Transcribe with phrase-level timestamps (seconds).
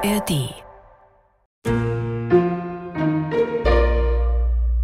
[0.00, 0.54] ARD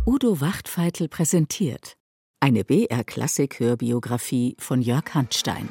[0.06, 1.96] Udo Wachtfeitel präsentiert
[2.40, 5.68] eine BR-Klassik-Hörbiografie von Jörg Handstein.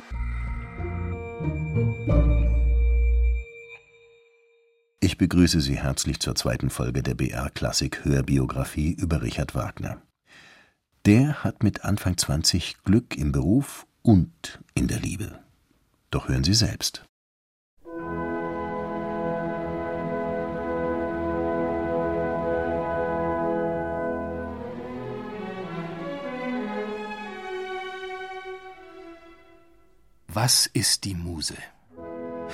[5.01, 10.01] Ich begrüße Sie herzlich zur zweiten Folge der BR-Klassik-Hörbiografie über Richard Wagner.
[11.05, 15.37] Der hat mit Anfang 20 Glück im Beruf und in der Liebe.
[16.11, 17.03] Doch hören Sie selbst.
[30.35, 31.53] Was ist die Muse?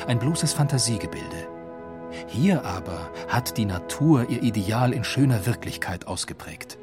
[0.06, 1.48] Ein bloßes Fantasiegebilde.
[2.28, 6.78] Hier aber hat die Natur ihr Ideal in schöner Wirklichkeit ausgeprägt.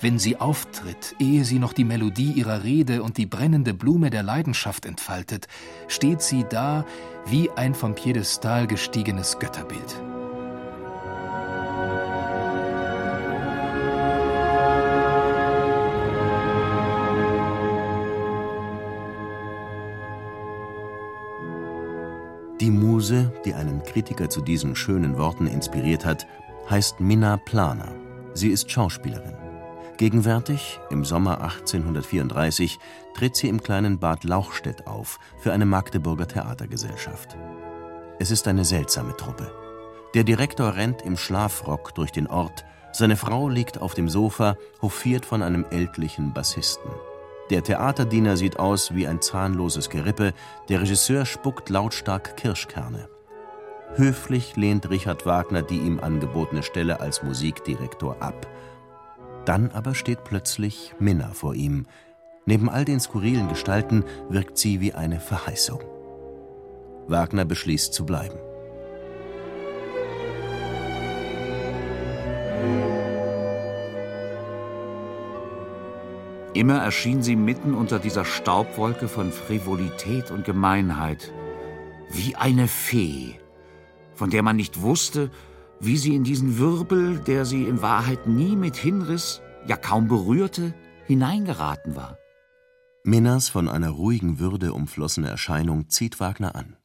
[0.00, 4.24] Wenn sie auftritt, ehe sie noch die Melodie ihrer Rede und die brennende Blume der
[4.24, 5.46] Leidenschaft entfaltet,
[5.86, 6.84] steht sie da
[7.26, 10.02] wie ein vom Piedestal gestiegenes Götterbild.
[22.60, 26.26] Die Muse, die einen Kritiker zu diesen schönen Worten inspiriert hat,
[26.68, 27.94] heißt Minna Planer.
[28.34, 29.36] Sie ist Schauspielerin.
[29.96, 32.80] Gegenwärtig, im Sommer 1834,
[33.14, 37.36] tritt sie im kleinen Bad Lauchstädt auf für eine Magdeburger Theatergesellschaft.
[38.18, 39.52] Es ist eine seltsame Truppe.
[40.14, 45.24] Der Direktor rennt im Schlafrock durch den Ort, seine Frau liegt auf dem Sofa, hofiert
[45.24, 46.90] von einem ältlichen Bassisten.
[47.50, 50.34] Der Theaterdiener sieht aus wie ein zahnloses Gerippe,
[50.68, 53.08] der Regisseur spuckt lautstark Kirschkerne.
[53.94, 58.46] Höflich lehnt Richard Wagner die ihm angebotene Stelle als Musikdirektor ab.
[59.44, 61.86] Dann aber steht plötzlich Minna vor ihm.
[62.44, 65.80] Neben all den skurrilen Gestalten wirkt sie wie eine Verheißung.
[67.06, 68.38] Wagner beschließt zu bleiben.
[76.58, 81.32] Immer erschien sie mitten unter dieser Staubwolke von Frivolität und Gemeinheit,
[82.10, 83.38] wie eine Fee,
[84.16, 85.30] von der man nicht wusste,
[85.78, 90.74] wie sie in diesen Wirbel, der sie in Wahrheit nie mit hinriss, ja kaum berührte,
[91.06, 92.18] hineingeraten war.
[93.04, 96.76] Minnas von einer ruhigen Würde umflossene Erscheinung zieht Wagner an.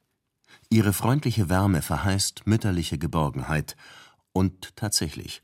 [0.70, 3.76] Ihre freundliche Wärme verheißt mütterliche Geborgenheit,
[4.34, 5.42] und tatsächlich,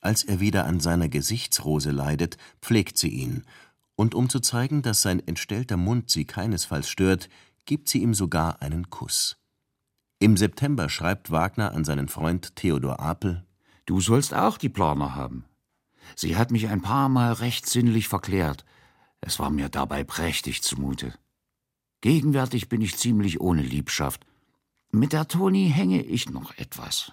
[0.00, 3.42] als er wieder an seiner Gesichtsrose leidet, pflegt sie ihn
[3.96, 7.28] und um zu zeigen, dass sein entstellter Mund sie keinesfalls stört,
[7.66, 9.36] gibt sie ihm sogar einen Kuss.
[10.18, 13.44] Im September schreibt Wagner an seinen Freund Theodor Apel:
[13.86, 15.44] Du sollst auch die Planer haben.
[16.16, 18.64] Sie hat mich ein paar Mal recht sinnlich verklärt.
[19.20, 21.14] Es war mir dabei prächtig zumute.
[22.00, 24.26] Gegenwärtig bin ich ziemlich ohne Liebschaft.
[24.90, 27.12] Mit der Toni hänge ich noch etwas.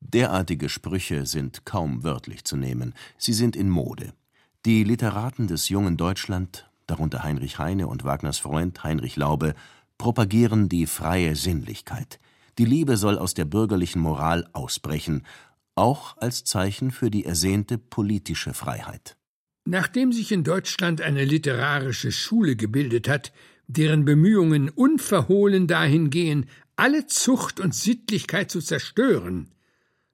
[0.00, 4.12] Derartige Sprüche sind kaum wörtlich zu nehmen, sie sind in Mode.
[4.66, 9.54] Die Literaten des jungen Deutschland, darunter Heinrich Heine und Wagners Freund Heinrich Laube,
[9.98, 12.18] propagieren die freie Sinnlichkeit.
[12.56, 15.26] Die Liebe soll aus der bürgerlichen Moral ausbrechen,
[15.74, 19.18] auch als Zeichen für die ersehnte politische Freiheit.
[19.66, 23.34] Nachdem sich in Deutschland eine literarische Schule gebildet hat,
[23.66, 29.50] deren Bemühungen unverhohlen dahin gehen, alle Zucht und Sittlichkeit zu zerstören,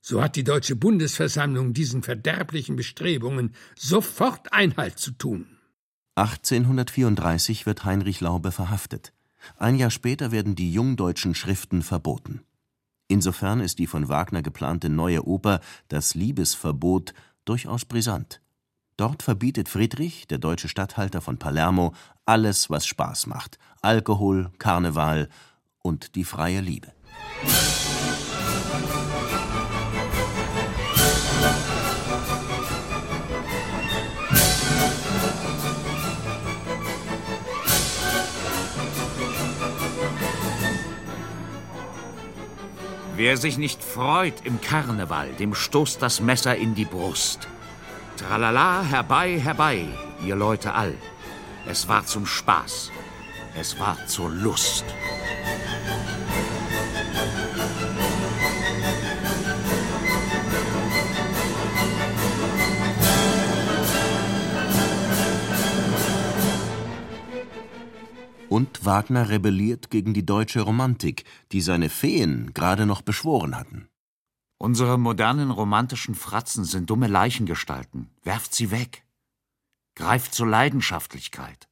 [0.00, 5.46] so hat die Deutsche Bundesversammlung diesen verderblichen Bestrebungen sofort Einhalt zu tun.
[6.16, 9.12] 1834 wird Heinrich Laube verhaftet.
[9.56, 12.42] Ein Jahr später werden die jungdeutschen Schriften verboten.
[13.08, 18.40] Insofern ist die von Wagner geplante neue Oper Das Liebesverbot durchaus brisant.
[18.96, 21.94] Dort verbietet Friedrich, der deutsche Statthalter von Palermo,
[22.26, 25.28] alles, was Spaß macht: Alkohol, Karneval
[25.82, 26.92] und die freie Liebe.
[43.22, 47.48] Wer sich nicht freut im Karneval, dem stoßt das Messer in die Brust.
[48.16, 49.84] Tralala, herbei, herbei,
[50.24, 50.94] ihr Leute all.
[51.66, 52.90] Es war zum Spaß,
[53.54, 54.86] es war zur Lust.
[68.50, 73.88] Und Wagner rebelliert gegen die deutsche Romantik, die seine Feen gerade noch beschworen hatten.
[74.58, 78.10] Unsere modernen romantischen Fratzen sind dumme Leichengestalten.
[78.24, 79.06] Werft sie weg.
[79.94, 81.68] Greift zur Leidenschaftlichkeit.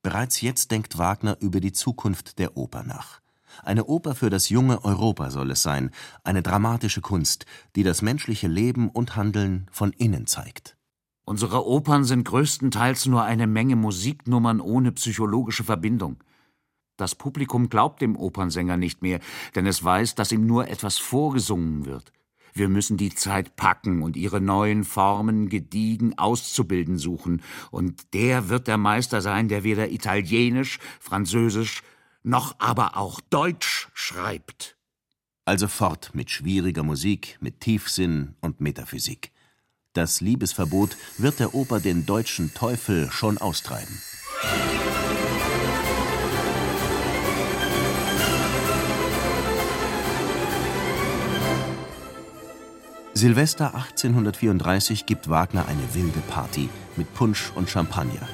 [0.00, 3.20] Bereits jetzt denkt Wagner über die Zukunft der Oper nach.
[3.62, 5.90] Eine Oper für das junge Europa soll es sein,
[6.24, 7.44] eine dramatische Kunst,
[7.76, 10.77] die das menschliche Leben und Handeln von innen zeigt.
[11.28, 16.16] Unsere Opern sind größtenteils nur eine Menge Musiknummern ohne psychologische Verbindung.
[16.96, 19.20] Das Publikum glaubt dem Opernsänger nicht mehr,
[19.54, 22.14] denn es weiß, dass ihm nur etwas vorgesungen wird.
[22.54, 28.66] Wir müssen die Zeit packen und ihre neuen Formen gediegen auszubilden suchen, und der wird
[28.66, 31.82] der Meister sein, der weder Italienisch, Französisch
[32.22, 34.78] noch aber auch Deutsch schreibt.
[35.44, 39.30] Also fort mit schwieriger Musik, mit Tiefsinn und Metaphysik.
[39.98, 44.00] Das Liebesverbot wird der Oper den deutschen Teufel schon austreiben.
[53.12, 58.28] Silvester 1834 gibt Wagner eine wilde Party mit Punsch und Champagner.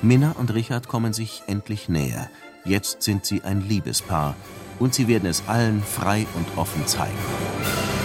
[0.00, 2.30] Minna und Richard kommen sich endlich näher.
[2.64, 4.36] Jetzt sind sie ein Liebespaar
[4.78, 7.99] und sie werden es allen frei und offen zeigen.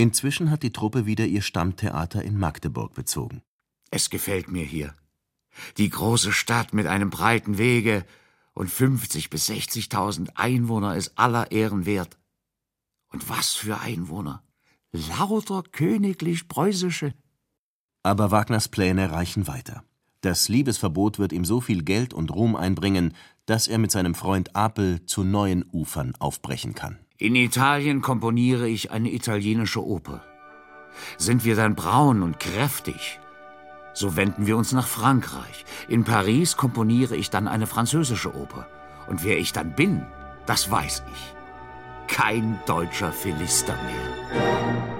[0.00, 3.42] Inzwischen hat die Truppe wieder ihr Stammtheater in Magdeburg bezogen.
[3.90, 4.94] Es gefällt mir hier.
[5.76, 8.06] Die große Stadt mit einem breiten Wege
[8.54, 12.16] und 50 bis 60.000 Einwohner ist aller Ehren wert.
[13.12, 14.42] Und was für Einwohner!
[14.92, 17.12] Lauter königlich-preußische.
[18.02, 19.84] Aber Wagners Pläne reichen weiter.
[20.22, 23.14] Das Liebesverbot wird ihm so viel Geld und Ruhm einbringen,
[23.44, 26.98] dass er mit seinem Freund Apel zu neuen Ufern aufbrechen kann.
[27.22, 30.24] In Italien komponiere ich eine italienische Oper.
[31.18, 33.20] Sind wir dann braun und kräftig,
[33.92, 35.66] so wenden wir uns nach Frankreich.
[35.86, 38.66] In Paris komponiere ich dann eine französische Oper.
[39.06, 40.06] Und wer ich dann bin,
[40.46, 42.14] das weiß ich.
[42.16, 44.99] Kein deutscher Philister mehr.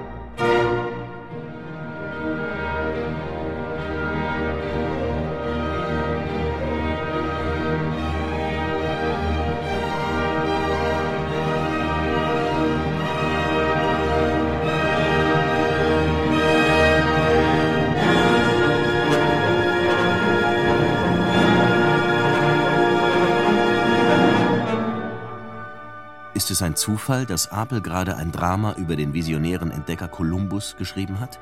[26.50, 31.20] Ist es ein Zufall, dass Apel gerade ein Drama über den visionären Entdecker Kolumbus geschrieben
[31.20, 31.38] hat?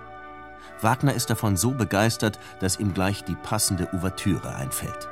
[0.83, 5.09] Wagner ist davon so begeistert, dass ihm gleich die passende Ouvertüre einfällt.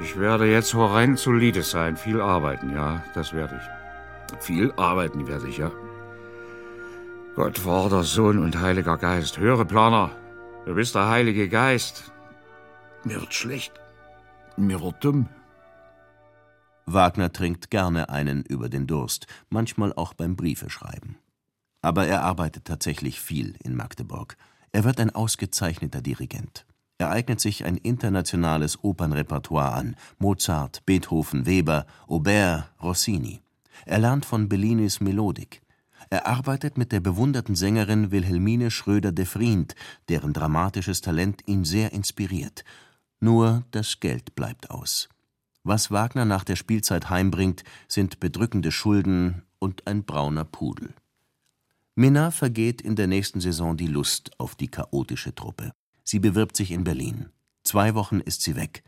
[0.00, 4.38] Ich werde jetzt horrend solide sein, viel arbeiten, ja, das werde ich.
[4.38, 5.72] Viel arbeiten werde ich, ja.
[7.34, 10.12] Gott, Vater, Sohn und Heiliger Geist, höre, Planer,
[10.64, 12.12] du bist der Heilige Geist,
[13.04, 13.72] mir wird schlecht.
[14.56, 15.28] Mir wird dumm.
[16.86, 21.16] Wagner trinkt gerne einen über den Durst, manchmal auch beim Briefeschreiben.
[21.82, 24.36] Aber er arbeitet tatsächlich viel in Magdeburg.
[24.72, 26.66] Er wird ein ausgezeichneter Dirigent.
[26.96, 33.42] Er eignet sich ein internationales Opernrepertoire an: Mozart, Beethoven, Weber, Aubert, Rossini.
[33.86, 35.62] Er lernt von Bellinis Melodik.
[36.10, 39.74] Er arbeitet mit der bewunderten Sängerin Wilhelmine Schröder de Vriend,
[40.08, 42.64] deren dramatisches Talent ihn sehr inspiriert
[43.20, 45.08] nur das Geld bleibt aus.
[45.64, 50.94] Was Wagner nach der Spielzeit heimbringt, sind bedrückende Schulden und ein brauner Pudel.
[51.94, 55.72] Minna vergeht in der nächsten Saison die Lust auf die chaotische Truppe.
[56.04, 57.30] Sie bewirbt sich in Berlin.
[57.64, 58.84] Zwei Wochen ist sie weg.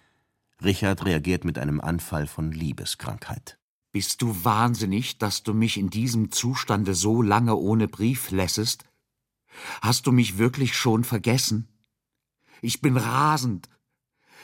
[0.63, 3.59] Richard reagiert mit einem Anfall von Liebeskrankheit.
[3.93, 8.85] Bist du wahnsinnig, dass du mich in diesem Zustande so lange ohne Brief lässest?
[9.83, 11.69] Hast du mich wirklich schon vergessen?
[12.63, 13.69] Ich bin rasend,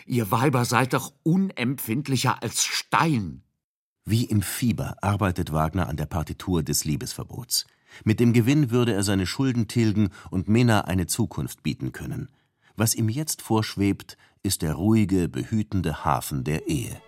[0.07, 3.43] Ihr Weiber seid doch unempfindlicher als Stein.
[4.05, 7.67] Wie im Fieber arbeitet Wagner an der Partitur des Liebesverbots.
[8.05, 12.31] Mit dem Gewinn würde er seine Schulden tilgen und Mena eine Zukunft bieten können.
[12.77, 17.01] Was ihm jetzt vorschwebt, ist der ruhige, behütende Hafen der Ehe.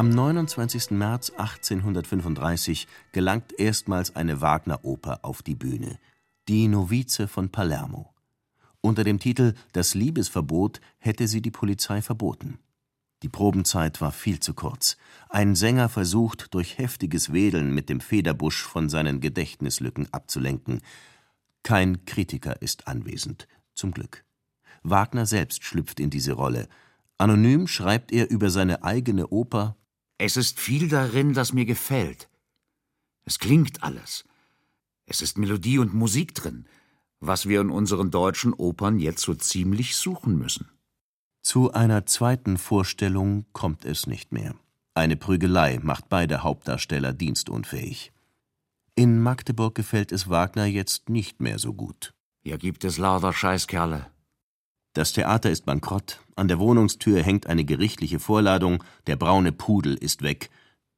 [0.00, 0.92] Am 29.
[0.92, 5.98] März 1835 gelangt erstmals eine Wagner-Oper auf die Bühne,
[6.48, 8.14] Die Novize von Palermo.
[8.80, 12.60] Unter dem Titel Das Liebesverbot hätte sie die Polizei verboten.
[13.22, 14.96] Die Probenzeit war viel zu kurz.
[15.28, 20.80] Ein Sänger versucht, durch heftiges Wedeln mit dem Federbusch von seinen Gedächtnislücken abzulenken.
[21.62, 24.24] Kein Kritiker ist anwesend, zum Glück.
[24.82, 26.68] Wagner selbst schlüpft in diese Rolle.
[27.18, 29.76] Anonym schreibt er über seine eigene Oper
[30.20, 32.28] es ist viel darin, das mir gefällt.
[33.24, 34.24] Es klingt alles.
[35.06, 36.66] Es ist Melodie und Musik drin,
[37.20, 40.68] was wir in unseren deutschen Opern jetzt so ziemlich suchen müssen.
[41.40, 44.54] Zu einer zweiten Vorstellung kommt es nicht mehr.
[44.92, 48.12] Eine Prügelei macht beide Hauptdarsteller dienstunfähig.
[48.94, 52.12] In Magdeburg gefällt es Wagner jetzt nicht mehr so gut.
[52.42, 54.10] Hier gibt es lauter Scheißkerle.
[54.92, 60.22] Das Theater ist bankrott, an der Wohnungstür hängt eine gerichtliche Vorladung, der braune Pudel ist
[60.22, 60.50] weg,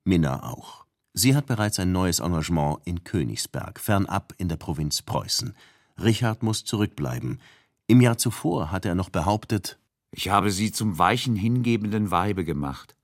[0.05, 0.87] Minna auch.
[1.13, 5.55] Sie hat bereits ein neues Engagement in Königsberg, fernab in der Provinz Preußen.
[6.03, 7.41] Richard muss zurückbleiben.
[7.87, 9.79] Im Jahr zuvor hatte er noch behauptet,
[10.11, 12.97] ich habe sie zum weichen, hingebenden Weibe gemacht.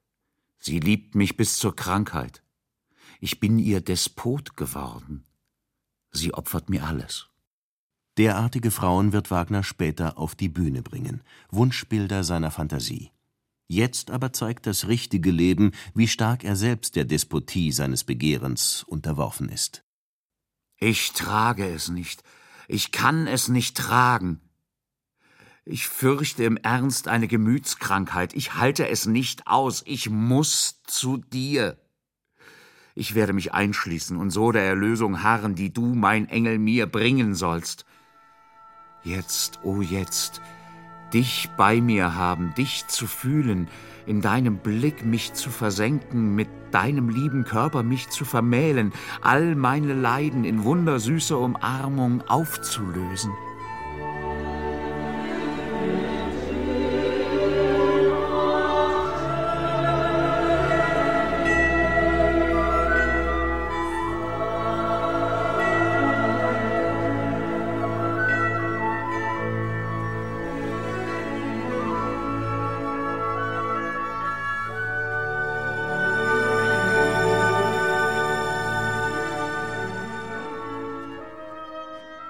[0.58, 2.42] Sie liebt mich bis zur Krankheit.
[3.20, 5.24] Ich bin ihr Despot geworden.
[6.10, 7.28] Sie opfert mir alles.
[8.18, 13.12] Derartige Frauen wird Wagner später auf die Bühne bringen, Wunschbilder seiner Fantasie.
[13.68, 19.48] Jetzt aber zeigt das richtige Leben, wie stark er selbst der Despotie seines Begehrens unterworfen
[19.48, 19.84] ist.
[20.80, 22.24] Ich trage es nicht,
[22.66, 24.40] ich kann es nicht tragen.
[25.64, 31.78] Ich fürchte im Ernst eine Gemütskrankheit, ich halte es nicht aus, ich muss zu dir.
[32.96, 37.36] Ich werde mich einschließen und so der Erlösung harren, die du, mein Engel, mir bringen
[37.36, 37.84] sollst.
[39.02, 40.40] Jetzt, o oh jetzt,
[41.12, 43.68] dich bei mir haben, dich zu fühlen,
[44.06, 49.94] in deinem Blick mich zu versenken, mit deinem lieben Körper mich zu vermählen, all meine
[49.94, 53.32] Leiden in wundersüßer Umarmung aufzulösen.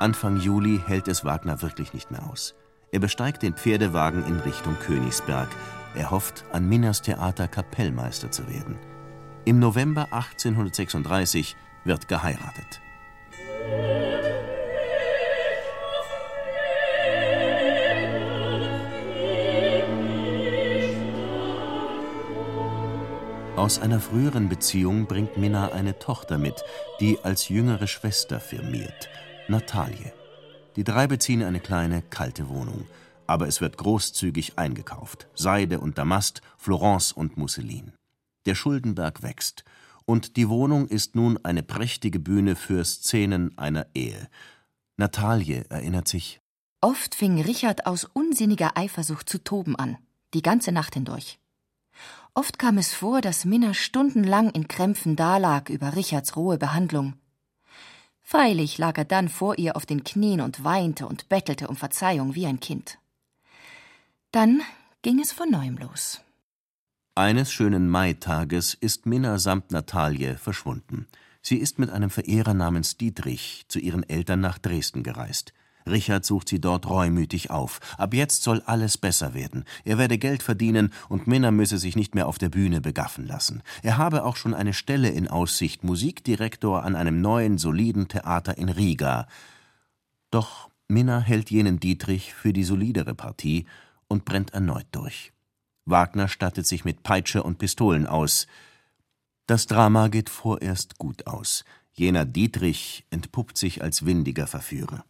[0.09, 2.55] Anfang Juli hält es Wagner wirklich nicht mehr aus.
[2.93, 5.50] Er besteigt den Pferdewagen in Richtung Königsberg.
[5.95, 8.79] Er hofft, an Minners Theater Kapellmeister zu werden.
[9.45, 12.81] Im November 1836 wird geheiratet.
[23.57, 26.65] Aus einer früheren Beziehung bringt Minna eine Tochter mit,
[26.99, 29.11] die als jüngere Schwester firmiert.
[29.49, 30.12] Natalie.
[30.76, 32.87] Die drei beziehen eine kleine, kalte Wohnung.
[33.26, 35.26] Aber es wird großzügig eingekauft.
[35.35, 37.93] Seide und Damast, Florence und Musselin.
[38.47, 39.64] Der Schuldenberg wächst.
[40.05, 44.28] Und die Wohnung ist nun eine prächtige Bühne für Szenen einer Ehe.
[44.97, 46.40] Natalie erinnert sich.
[46.81, 49.99] Oft fing Richard aus unsinniger Eifersucht zu toben an.
[50.35, 51.38] Die ganze Nacht hindurch.
[52.35, 57.14] Oft kam es vor, dass Minna stundenlang in Krämpfen dalag über Richards rohe Behandlung.
[58.30, 62.35] Freilich lag er dann vor ihr auf den Knien und weinte und bettelte um Verzeihung
[62.35, 62.99] wie ein Kind.
[64.32, 64.61] Dann
[65.00, 66.20] ging es von neuem los.
[67.14, 71.06] Eines schönen Maitages ist Minna samt Natalie verschwunden.
[71.40, 75.54] Sie ist mit einem Verehrer namens Dietrich zu ihren Eltern nach Dresden gereist.
[75.87, 77.80] Richard sucht sie dort reumütig auf.
[77.97, 79.64] Ab jetzt soll alles besser werden.
[79.85, 83.62] Er werde Geld verdienen und Minna müsse sich nicht mehr auf der Bühne begaffen lassen.
[83.82, 88.68] Er habe auch schon eine Stelle in Aussicht, Musikdirektor an einem neuen, soliden Theater in
[88.68, 89.26] Riga.
[90.30, 93.66] Doch Minna hält jenen Dietrich für die solidere Partie
[94.08, 95.32] und brennt erneut durch.
[95.85, 98.47] Wagner stattet sich mit Peitsche und Pistolen aus.
[99.47, 101.64] Das Drama geht vorerst gut aus.
[101.92, 105.04] Jener Dietrich entpuppt sich als windiger Verführer.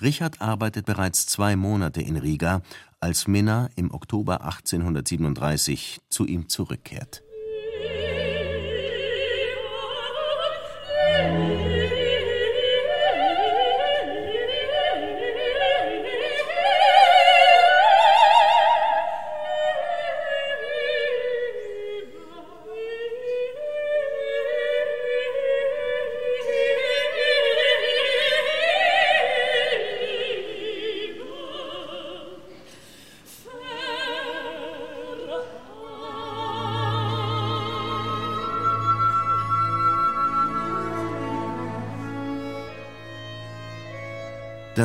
[0.00, 2.62] Richard arbeitet bereits zwei Monate in Riga,
[3.00, 7.22] als Minna im Oktober 1837 zu ihm zurückkehrt.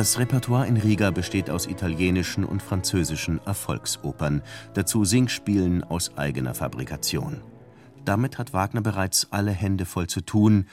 [0.02, 4.42] Das Repertoire in Riga besteht aus italienischen und französischen Erfolgsopern,
[4.74, 7.40] dazu Singspielen aus eigener Fabrikation.
[8.04, 10.66] Damit hat Wagner bereits alle Hände voll zu tun,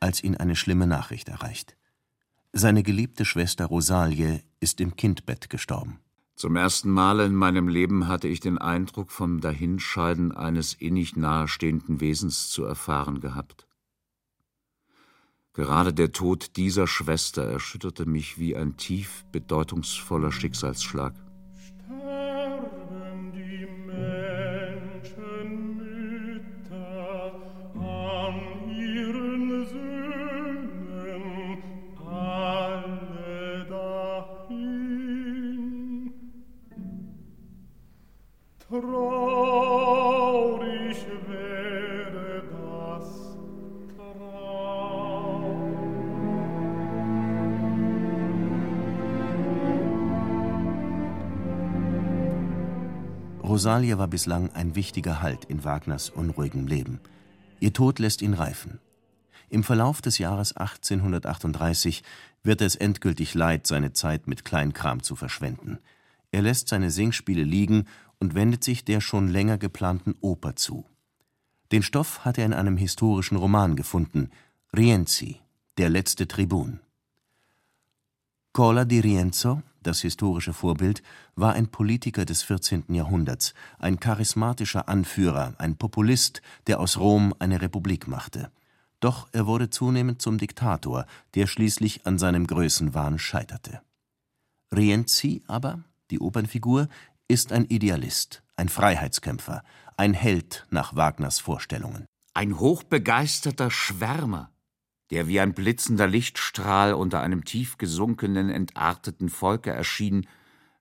[0.00, 1.78] als ihn eine schlimme Nachricht erreicht.
[2.52, 6.00] Seine geliebte Schwester Rosalie ist im Kindbett gestorben.
[6.36, 12.02] Zum ersten Mal in meinem Leben hatte ich den Eindruck vom Dahinscheiden eines innig nahestehenden
[12.02, 13.66] Wesens zu erfahren gehabt.
[15.54, 21.14] Gerade der Tod dieser Schwester erschütterte mich wie ein tief bedeutungsvoller Schicksalsschlag.
[53.54, 56.98] Rosalia war bislang ein wichtiger Halt in Wagners unruhigem Leben.
[57.60, 58.80] Ihr Tod lässt ihn reifen.
[59.48, 62.02] Im Verlauf des Jahres 1838
[62.42, 65.78] wird es endgültig leid, seine Zeit mit Kleinkram zu verschwenden.
[66.32, 67.84] Er lässt seine Singspiele liegen
[68.18, 70.84] und wendet sich der schon länger geplanten Oper zu.
[71.70, 74.30] Den Stoff hat er in einem historischen Roman gefunden,
[74.76, 75.36] Rienzi,
[75.78, 76.80] der letzte Tribun.
[78.54, 81.02] Cola di Rienzo das historische Vorbild,
[81.36, 82.84] war ein Politiker des 14.
[82.88, 88.50] Jahrhunderts, ein charismatischer Anführer, ein Populist, der aus Rom eine Republik machte.
[89.00, 93.82] Doch er wurde zunehmend zum Diktator, der schließlich an seinem Größenwahn scheiterte.
[94.74, 95.80] Rienzi aber,
[96.10, 96.88] die Opernfigur,
[97.28, 99.62] ist ein Idealist, ein Freiheitskämpfer,
[99.96, 102.06] ein Held nach Wagners Vorstellungen.
[102.32, 104.50] Ein hochbegeisterter Schwärmer,
[105.14, 110.26] der wie ein blitzender Lichtstrahl unter einem tief gesunkenen, entarteten Volke erschien,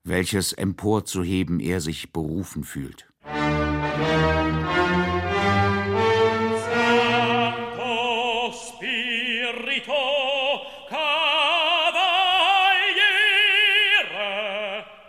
[0.04, 3.08] welches emporzuheben er sich berufen fühlt.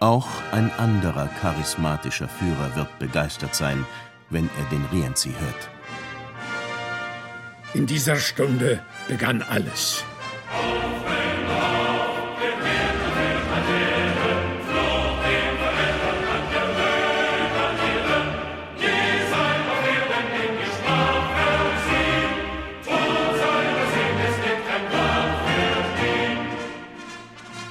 [0.01, 3.87] Auch ein anderer charismatischer Führer wird begeistert sein,
[4.29, 5.74] wenn er den Rienzi hört.
[7.75, 10.05] In dieser Stunde begann alles.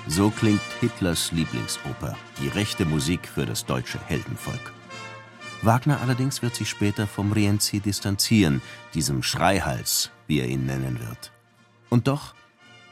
[0.08, 4.73] So klingt Hitlers Lieblingsoper, die rechte Musik für das deutsche Heldenvolk.
[5.64, 8.62] Wagner allerdings wird sich später vom Rienzi distanzieren,
[8.94, 11.32] diesem Schreihals, wie er ihn nennen wird.
[11.90, 12.36] Und doch,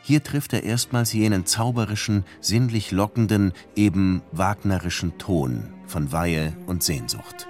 [0.03, 7.47] hier trifft er erstmals jenen zauberischen, sinnlich lockenden, eben wagnerischen Ton von Weihe und Sehnsucht.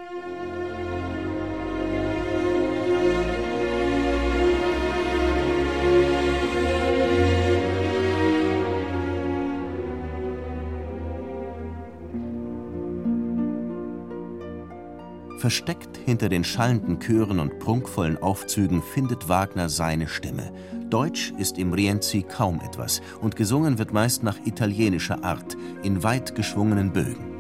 [15.42, 20.54] Versteckt hinter den schallenden Chören und prunkvollen Aufzügen findet Wagner seine Stimme.
[20.92, 26.36] Deutsch ist im Rienzi kaum etwas und gesungen wird meist nach italienischer Art, in weit
[26.36, 27.31] geschwungenen Bögen.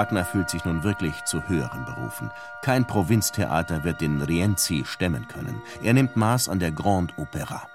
[0.00, 2.30] Wagner fühlt sich nun wirklich zu höheren berufen.
[2.62, 5.60] Kein Provinztheater wird den Rienzi stemmen können.
[5.82, 7.68] Er nimmt Maß an der Grande Opera.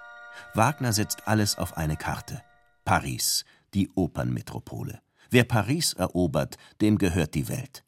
[0.55, 2.41] Wagner setzt alles auf eine Karte.
[2.83, 5.03] Paris, die Opernmetropole.
[5.29, 7.85] Wer Paris erobert, dem gehört die Welt.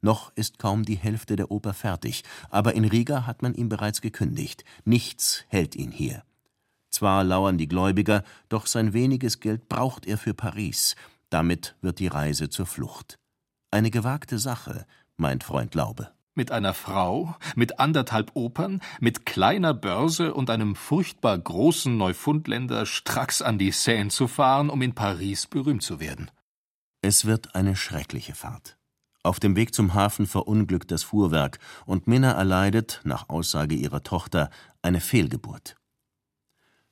[0.00, 4.00] Noch ist kaum die Hälfte der Oper fertig, aber in Riga hat man ihm bereits
[4.00, 4.62] gekündigt.
[4.84, 6.22] Nichts hält ihn hier.
[6.92, 10.94] Zwar lauern die Gläubiger, doch sein weniges Geld braucht er für Paris.
[11.30, 13.19] Damit wird die Reise zur Flucht.
[13.72, 14.84] Eine gewagte Sache,
[15.16, 16.10] meint Freund Laube.
[16.34, 23.42] Mit einer Frau, mit anderthalb Opern, mit kleiner Börse und einem furchtbar großen Neufundländer stracks
[23.42, 26.30] an die Seine zu fahren, um in Paris berühmt zu werden.
[27.02, 28.76] Es wird eine schreckliche Fahrt.
[29.22, 34.50] Auf dem Weg zum Hafen verunglückt das Fuhrwerk und Minna erleidet, nach Aussage ihrer Tochter,
[34.82, 35.76] eine Fehlgeburt.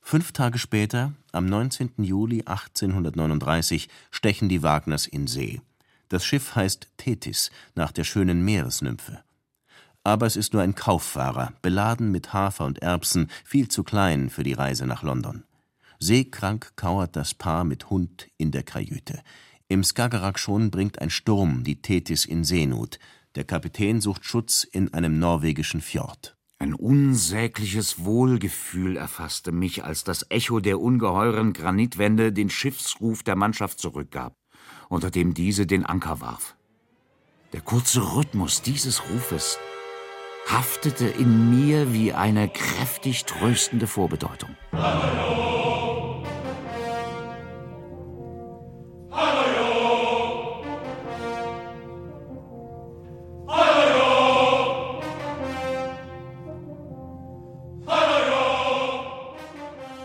[0.01, 1.93] Fünf Tage später, am 19.
[1.99, 5.61] Juli 1839, stechen die Wagners in See.
[6.09, 9.23] Das Schiff heißt Thetis, nach der schönen Meeresnymphe.
[10.05, 14.43] Aber es ist nur ein Kauffahrer, beladen mit Hafer und Erbsen, viel zu klein für
[14.43, 15.45] die Reise nach London.
[15.99, 19.21] Seekrank kauert das Paar mit Hund in der Kajüte.
[19.69, 22.99] Im Skagerrak schon bringt ein Sturm die Thetis in Seenot.
[23.35, 26.37] Der Kapitän sucht Schutz in einem norwegischen Fjord.
[26.61, 33.79] Ein unsägliches Wohlgefühl erfasste mich, als das Echo der ungeheuren Granitwände den Schiffsruf der Mannschaft
[33.79, 34.35] zurückgab,
[34.89, 36.57] unter dem diese den Anker warf.
[37.53, 39.59] Der kurze Rhythmus dieses Rufes
[40.47, 44.51] haftete in mir wie eine kräftig tröstende Vorbedeutung.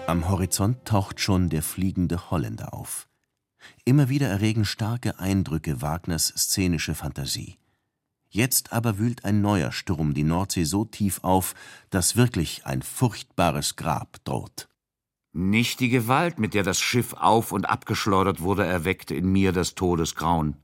[0.06, 3.08] Am Horizont taucht schon der fliegende Holländer auf.
[3.86, 7.58] Immer wieder erregen starke Eindrücke Wagners szenische Fantasie.
[8.30, 11.54] Jetzt aber wühlt ein neuer Sturm die Nordsee so tief auf,
[11.90, 14.70] dass wirklich ein furchtbares Grab droht.
[15.34, 19.76] Nicht die Gewalt, mit der das Schiff auf und abgeschleudert wurde, erweckte in mir das
[19.76, 20.56] Todesgrauen.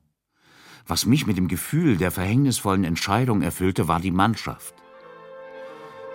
[0.88, 4.74] Was mich mit dem Gefühl der verhängnisvollen Entscheidung erfüllte, war die Mannschaft.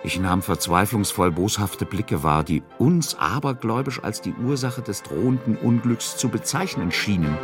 [0.05, 6.15] Ich nahm verzweiflungsvoll boshafte Blicke wahr, die uns abergläubisch als die Ursache des drohenden Unglücks
[6.15, 7.35] zu bezeichnen schienen.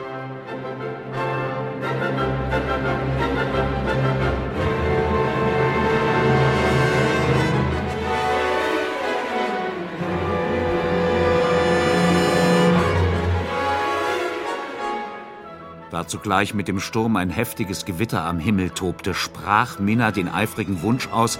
[15.89, 20.83] Da zugleich mit dem Sturm ein heftiges Gewitter am Himmel tobte, sprach Minna den eifrigen
[20.83, 21.39] Wunsch aus,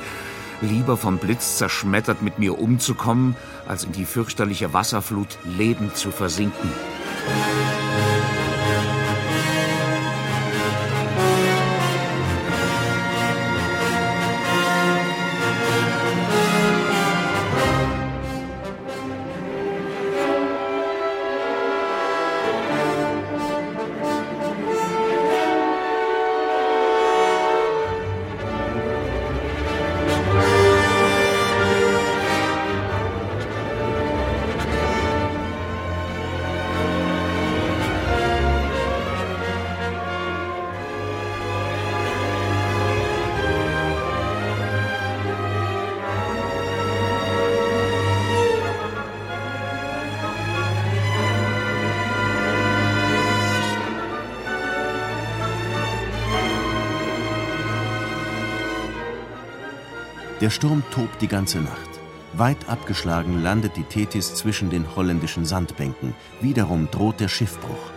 [0.62, 3.36] lieber vom Blitz zerschmettert mit mir umzukommen,
[3.68, 6.70] als in die fürchterliche Wasserflut lebend zu versinken.
[60.42, 61.90] Der Sturm tobt die ganze Nacht.
[62.34, 66.16] Weit abgeschlagen landet die Thetis zwischen den holländischen Sandbänken.
[66.42, 67.92] Wiederum droht der Schiffbruch.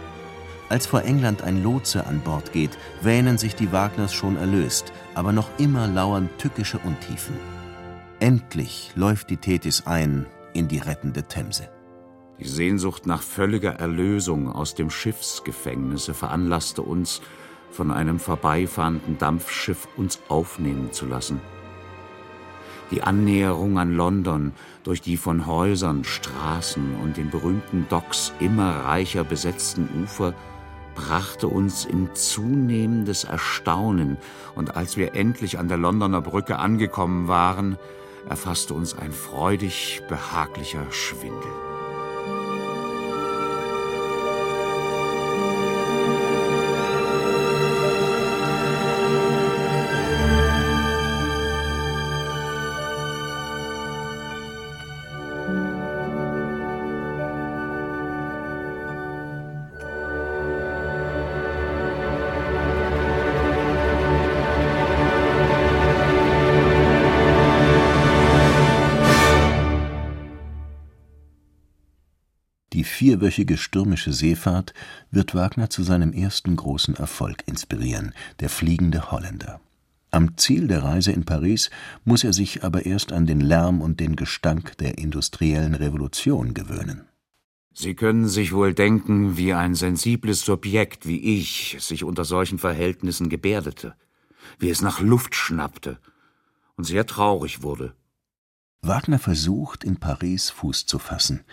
[0.68, 5.32] Als vor England ein Lotse an Bord geht, wähnen sich die Wagners schon erlöst, aber
[5.32, 7.36] noch immer lauern tückische Untiefen.
[8.20, 11.70] Endlich läuft die Thetis ein in die rettende Themse.
[12.38, 17.22] Die Sehnsucht nach völliger Erlösung aus dem Schiffsgefängnisse veranlasste uns,
[17.70, 21.40] von einem vorbeifahrenden Dampfschiff uns aufnehmen zu lassen.
[22.90, 29.24] Die Annäherung an London durch die von Häusern, Straßen und den berühmten Docks immer reicher
[29.24, 30.34] besetzten Ufer
[30.94, 34.16] brachte uns in zunehmendes Erstaunen,
[34.54, 37.76] und als wir endlich an der Londoner Brücke angekommen waren,
[38.28, 41.73] erfasste uns ein freudig behaglicher Schwindel.
[73.04, 74.72] Vierwöchige stürmische Seefahrt
[75.10, 79.60] wird Wagner zu seinem ersten großen Erfolg inspirieren, Der fliegende Holländer.
[80.10, 81.68] Am Ziel der Reise in Paris
[82.06, 87.02] muss er sich aber erst an den Lärm und den Gestank der industriellen Revolution gewöhnen.
[87.74, 93.28] Sie können sich wohl denken, wie ein sensibles Subjekt wie ich sich unter solchen Verhältnissen
[93.28, 93.96] gebärdete,
[94.58, 95.98] wie es nach Luft schnappte
[96.76, 97.92] und sehr traurig wurde.
[98.80, 101.44] Wagner versucht, in Paris Fuß zu fassen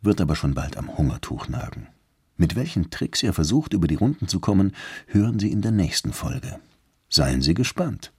[0.00, 1.88] wird aber schon bald am Hungertuch nagen.
[2.36, 4.72] Mit welchen Tricks er versucht, über die Runden zu kommen,
[5.06, 6.60] hören Sie in der nächsten Folge.
[7.08, 8.12] Seien Sie gespannt.